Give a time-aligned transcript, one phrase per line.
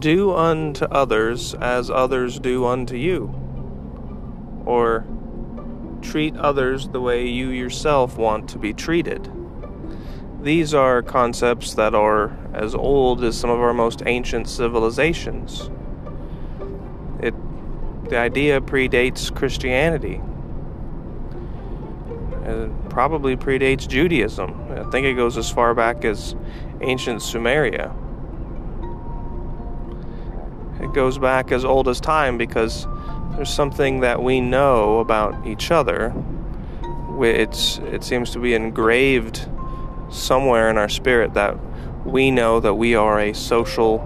[0.00, 3.34] do unto others as others do unto you.
[4.64, 5.04] Or
[6.02, 9.30] treat others the way you yourself want to be treated.
[10.42, 15.70] These are concepts that are as old as some of our most ancient civilizations.
[17.20, 17.34] It,
[18.08, 20.22] the idea predates Christianity.
[22.44, 24.72] It probably predates Judaism.
[24.72, 26.34] I think it goes as far back as
[26.80, 27.94] ancient Sumeria.
[30.90, 32.88] It goes back as old as time because
[33.36, 36.12] there's something that we know about each other.
[37.20, 39.48] It's, it seems to be engraved
[40.10, 41.56] somewhere in our spirit that
[42.04, 43.98] we know that we are a social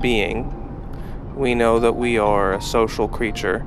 [0.00, 0.50] being.
[1.36, 3.66] We know that we are a social creature.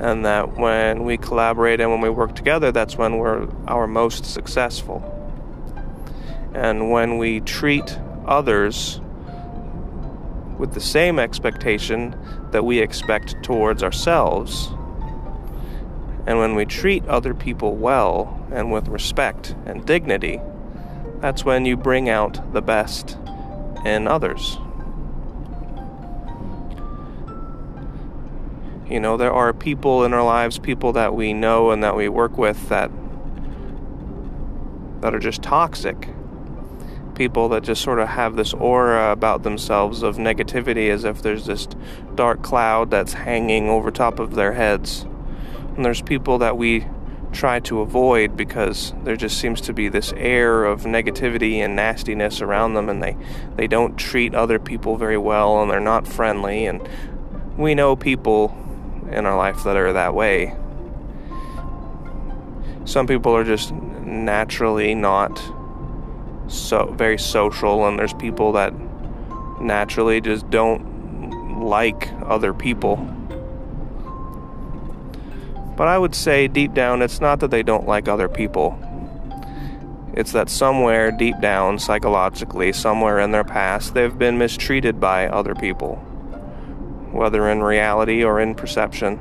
[0.00, 4.24] And that when we collaborate and when we work together, that's when we're our most
[4.24, 5.02] successful.
[6.54, 9.02] And when we treat others
[10.64, 12.16] with the same expectation
[12.50, 14.68] that we expect towards ourselves,
[16.26, 20.40] and when we treat other people well and with respect and dignity,
[21.20, 23.18] that's when you bring out the best
[23.84, 24.56] in others.
[28.88, 32.08] You know, there are people in our lives, people that we know and that we
[32.08, 32.90] work with that
[35.02, 36.08] that are just toxic.
[37.14, 41.46] People that just sort of have this aura about themselves of negativity as if there's
[41.46, 41.68] this
[42.14, 45.02] dark cloud that's hanging over top of their heads.
[45.76, 46.86] And there's people that we
[47.34, 52.40] try to avoid because there just seems to be this air of negativity and nastiness
[52.40, 53.16] around them and they
[53.56, 56.88] they don't treat other people very well and they're not friendly and
[57.58, 58.56] we know people
[59.10, 60.54] in our life that are that way
[62.84, 65.42] some people are just naturally not
[66.56, 68.72] so very social and there's people that
[69.60, 72.96] naturally just don't like other people
[75.76, 78.78] but I would say deep down, it's not that they don't like other people.
[80.12, 85.54] It's that somewhere deep down, psychologically, somewhere in their past, they've been mistreated by other
[85.56, 85.96] people.
[87.10, 89.18] Whether in reality or in perception.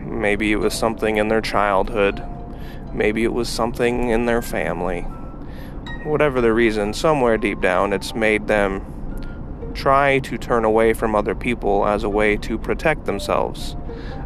[0.00, 2.24] Maybe it was something in their childhood.
[2.94, 5.06] Maybe it was something in their family.
[6.04, 11.34] Whatever the reason, somewhere deep down, it's made them try to turn away from other
[11.34, 13.74] people as a way to protect themselves,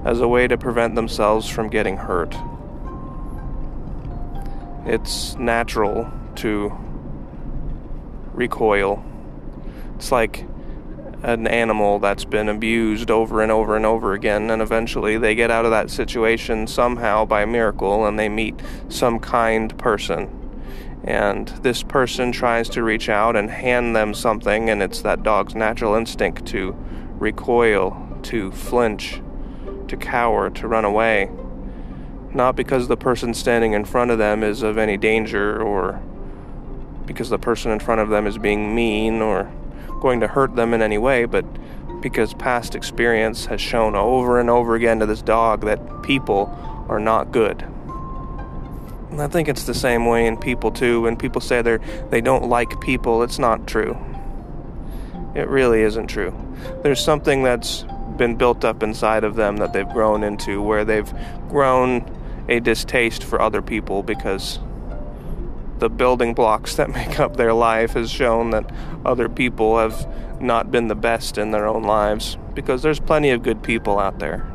[0.05, 2.34] as a way to prevent themselves from getting hurt.
[4.87, 6.77] It's natural to
[8.33, 9.05] recoil.
[9.95, 10.47] It's like
[11.22, 15.53] an animal that's been abused over and over and over again, and eventually they get
[15.53, 20.38] out of that situation somehow by miracle and they meet some kind person
[21.04, 25.54] and this person tries to reach out and hand them something, and it's that dog's
[25.54, 26.76] natural instinct to
[27.19, 29.20] recoil, to flinch,
[29.88, 31.31] to cower, to run away.
[32.34, 36.03] Not because the person standing in front of them is of any danger or
[37.06, 39.50] because the person in front of them is being mean or
[40.00, 41.44] going to hurt them in any way, but
[42.00, 46.54] because past experience has shown over and over again to this dog that people
[46.88, 47.66] are not good.
[49.21, 51.03] I think it's the same way in people too.
[51.03, 51.79] When people say they
[52.11, 53.97] they don't like people, it's not true.
[55.34, 56.34] It really isn't true.
[56.83, 57.84] There's something that's
[58.17, 61.12] been built up inside of them that they've grown into where they've
[61.49, 62.05] grown
[62.49, 64.59] a distaste for other people because
[65.78, 68.71] the building blocks that make up their life has shown that
[69.05, 70.07] other people have
[70.41, 74.19] not been the best in their own lives because there's plenty of good people out
[74.19, 74.47] there.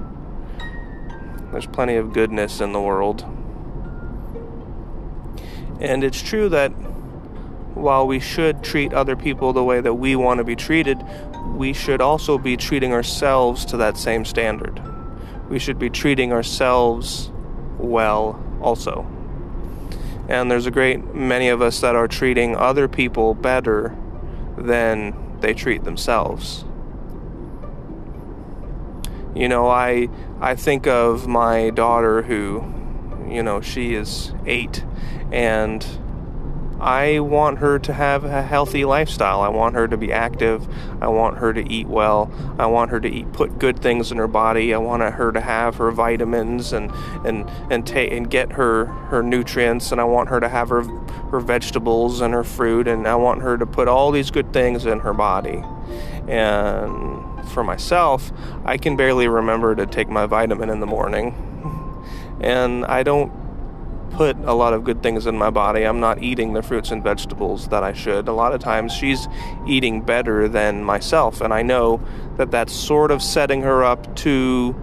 [1.52, 3.26] There's plenty of goodness in the world.
[5.84, 6.70] And it's true that
[7.76, 11.04] while we should treat other people the way that we want to be treated,
[11.56, 14.82] we should also be treating ourselves to that same standard.
[15.50, 17.32] We should be treating ourselves
[17.78, 19.06] well also.
[20.30, 23.96] And there's a great many of us that are treating other people better
[24.58, 26.64] than they treat themselves.
[29.36, 30.08] You know, I
[30.40, 32.64] I think of my daughter who,
[33.28, 34.86] you know, she is 8
[35.34, 35.84] and
[36.80, 39.42] I want her to have a healthy lifestyle.
[39.42, 40.68] I want her to be active.
[41.02, 42.30] I want her to eat well.
[42.60, 44.74] I want her to eat put good things in her body.
[44.74, 46.92] I want her to have her vitamins and
[47.26, 50.84] and and take and get her her nutrients and I want her to have her
[51.32, 54.86] her vegetables and her fruit and I want her to put all these good things
[54.86, 55.64] in her body.
[56.28, 58.32] And for myself,
[58.66, 61.50] I can barely remember to take my vitamin in the morning.
[62.42, 63.32] And I don't
[64.14, 65.84] put a lot of good things in my body.
[65.84, 68.28] I'm not eating the fruits and vegetables that I should.
[68.28, 69.28] A lot of times she's
[69.68, 72.00] eating better than myself, and I know
[72.38, 74.76] that that's sort of setting her up to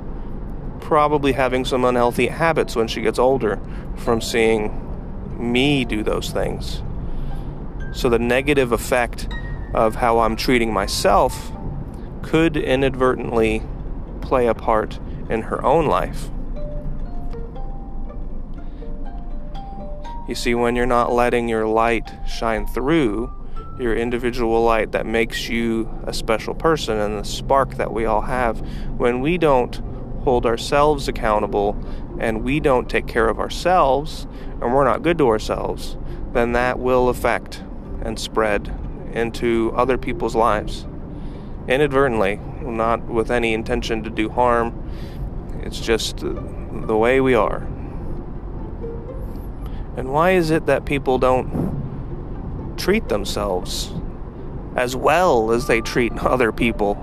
[0.81, 3.61] probably having some unhealthy habits when she gets older
[3.97, 4.87] from seeing
[5.39, 6.83] me do those things.
[7.93, 9.29] So the negative effect
[9.75, 11.53] of how I'm treating myself
[12.23, 13.63] could inadvertently
[14.21, 14.99] play a part
[15.29, 16.31] in her own life.
[20.31, 23.35] You see, when you're not letting your light shine through,
[23.81, 28.21] your individual light that makes you a special person and the spark that we all
[28.21, 28.61] have,
[28.97, 29.83] when we don't
[30.23, 31.77] hold ourselves accountable
[32.21, 34.29] and we don't take care of ourselves
[34.63, 35.97] and we're not good to ourselves,
[36.33, 37.65] then that will affect
[38.03, 38.73] and spread
[39.13, 40.87] into other people's lives
[41.67, 44.89] inadvertently, not with any intention to do harm.
[45.65, 47.67] It's just the way we are.
[49.97, 53.93] And why is it that people don't treat themselves
[54.77, 56.97] as well as they treat other people?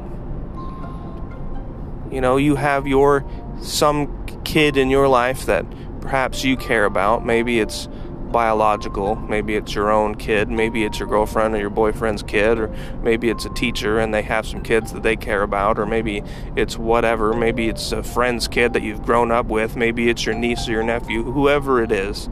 [2.12, 3.26] You know, you have your
[3.62, 5.66] some kid in your life that
[6.02, 7.26] perhaps you care about.
[7.26, 7.88] Maybe it's
[8.32, 9.16] biological.
[9.16, 10.50] Maybe it's your own kid.
[10.50, 12.60] Maybe it's your girlfriend or your boyfriend's kid.
[12.60, 12.68] Or
[13.02, 15.80] maybe it's a teacher and they have some kids that they care about.
[15.80, 16.24] Or maybe
[16.56, 17.34] it's whatever.
[17.34, 19.76] Maybe it's a friend's kid that you've grown up with.
[19.76, 22.30] Maybe it's your niece or your nephew, whoever it is.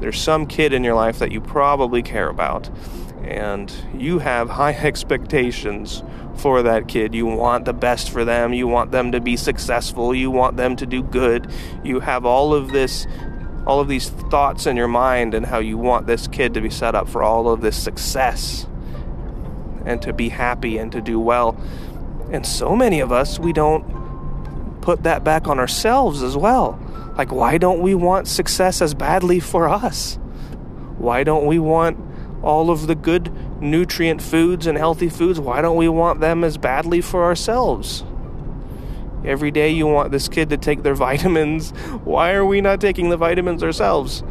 [0.00, 2.70] There's some kid in your life that you probably care about.
[3.22, 6.02] And you have high expectations
[6.36, 7.14] for that kid.
[7.14, 8.52] You want the best for them.
[8.52, 10.14] You want them to be successful.
[10.14, 11.50] You want them to do good.
[11.82, 13.06] You have all of this
[13.66, 16.68] all of these thoughts in your mind and how you want this kid to be
[16.68, 18.66] set up for all of this success
[19.86, 21.56] and to be happy and to do well.
[22.30, 26.78] And so many of us, we don't put that back on ourselves as well.
[27.16, 30.18] Like, why don't we want success as badly for us?
[30.98, 31.98] Why don't we want
[32.42, 33.32] all of the good
[33.62, 35.38] nutrient foods and healthy foods?
[35.38, 38.04] Why don't we want them as badly for ourselves?
[39.24, 41.70] Every day you want this kid to take their vitamins.
[42.04, 44.22] Why are we not taking the vitamins ourselves?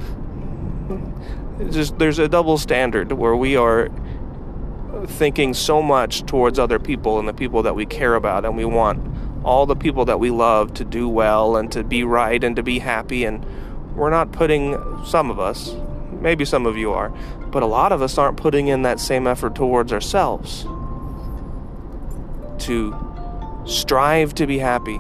[1.59, 3.89] It's just there's a double standard where we are
[5.05, 8.65] thinking so much towards other people and the people that we care about and we
[8.65, 9.12] want
[9.43, 12.63] all the people that we love to do well and to be right and to
[12.63, 13.45] be happy and
[13.95, 15.75] we're not putting some of us
[16.21, 17.09] maybe some of you are
[17.51, 20.65] but a lot of us aren't putting in that same effort towards ourselves
[22.59, 22.95] to
[23.65, 24.99] strive to be happy,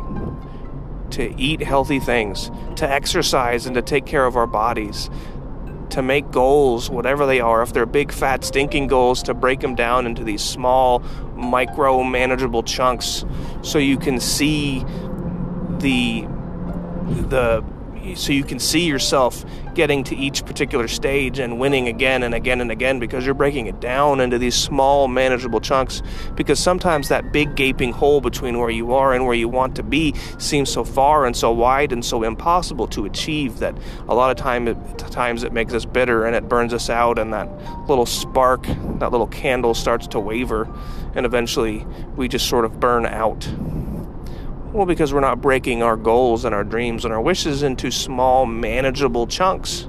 [1.11, 5.09] to eat healthy things, to exercise and to take care of our bodies,
[5.93, 9.75] to make goals, whatever they are, if they're big, fat, stinking goals, to break them
[9.75, 10.99] down into these small,
[11.35, 13.23] micro, manageable chunks
[13.61, 14.79] so you can see
[15.77, 16.27] the
[17.29, 17.63] the
[18.15, 22.61] so you can see yourself getting to each particular stage and winning again and again
[22.61, 26.01] and again because you're breaking it down into these small manageable chunks
[26.35, 29.83] because sometimes that big gaping hole between where you are and where you want to
[29.83, 33.75] be seems so far and so wide and so impossible to achieve that
[34.07, 37.17] a lot of time it, times it makes us bitter and it burns us out
[37.17, 37.49] and that
[37.87, 38.63] little spark
[38.99, 40.67] that little candle starts to waver
[41.15, 41.85] and eventually
[42.15, 43.47] we just sort of burn out
[44.73, 48.47] well, because we're not breaking our goals and our dreams and our wishes into small,
[48.47, 49.87] manageable chunks.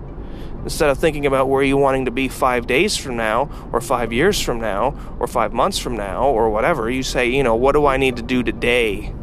[0.62, 4.12] Instead of thinking about where you're wanting to be five days from now, or five
[4.12, 7.72] years from now, or five months from now, or whatever, you say, you know, what
[7.72, 9.14] do I need to do today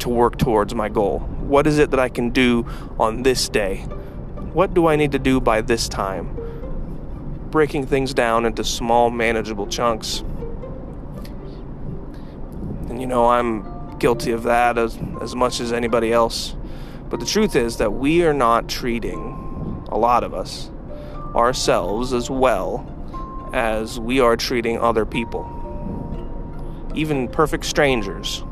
[0.00, 1.20] to work towards my goal?
[1.20, 2.66] What is it that I can do
[2.98, 3.78] on this day?
[4.52, 6.36] What do I need to do by this time?
[7.50, 10.20] Breaking things down into small, manageable chunks.
[12.88, 16.56] And you know, I'm guilty of that as, as much as anybody else.
[17.08, 20.70] But the truth is that we are not treating, a lot of us,
[21.34, 22.92] ourselves as well
[23.52, 25.52] as we are treating other people.
[26.94, 28.42] Even perfect strangers.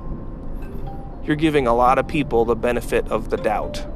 [1.24, 3.86] You're giving a lot of people the benefit of the doubt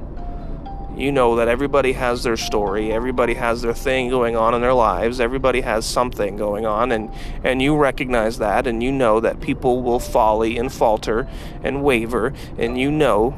[0.98, 4.74] you know that everybody has their story, everybody has their thing going on in their
[4.74, 7.10] lives, everybody has something going on, and,
[7.44, 11.28] and you recognize that, and you know that people will folly and falter
[11.62, 13.34] and waver, and you know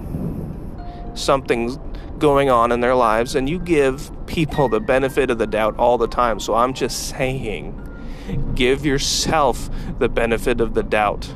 [1.15, 1.79] something's
[2.19, 5.99] going on in their lives, and you give people the benefit of the doubt all
[5.99, 6.39] the time.
[6.39, 7.75] So I'm just saying,
[8.55, 11.33] give yourself the benefit of the doubt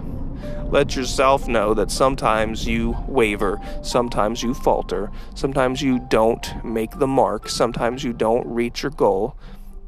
[0.71, 7.07] let yourself know that sometimes you waver, sometimes you falter, sometimes you don't make the
[7.07, 9.37] mark, sometimes you don't reach your goal.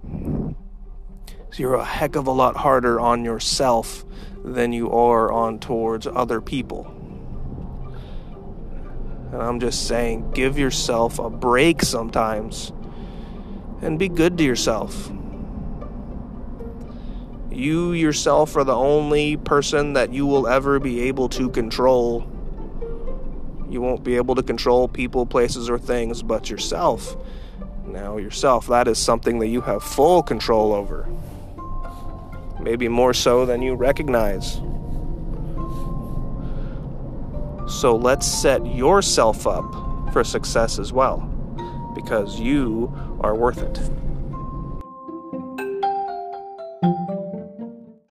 [0.05, 4.05] So you're a heck of a lot harder on yourself
[4.45, 6.93] than you are on towards other people.
[9.33, 12.73] And I'm just saying, give yourself a break sometimes
[13.83, 15.11] and be good to yourself.
[17.57, 22.21] You yourself are the only person that you will ever be able to control.
[23.71, 27.17] You won't be able to control people, places, or things but yourself.
[27.87, 31.09] Now, yourself, that is something that you have full control over.
[32.61, 34.57] Maybe more so than you recognize.
[37.73, 41.21] So let's set yourself up for success as well,
[41.95, 43.81] because you are worth it.